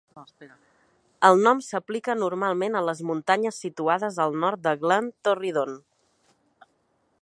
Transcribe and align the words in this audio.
El 1.29 1.43
nom 1.47 1.59
s'aplica 1.65 2.15
normalment 2.23 2.79
a 2.79 2.83
les 2.89 3.05
muntanyes 3.11 3.61
situades 3.67 4.21
al 4.27 4.43
nord 4.45 4.65
de 4.69 4.75
Glen 4.85 5.15
Torridon. 5.29 5.79